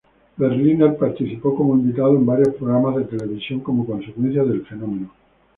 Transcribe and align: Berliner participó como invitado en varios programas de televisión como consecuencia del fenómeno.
Berliner 0.35 0.97
participó 0.97 1.55
como 1.55 1.75
invitado 1.75 2.15
en 2.15 2.25
varios 2.25 2.55
programas 2.55 2.95
de 2.95 3.03
televisión 3.03 3.59
como 3.59 3.85
consecuencia 3.85 4.43
del 4.43 4.65
fenómeno. 4.65 5.11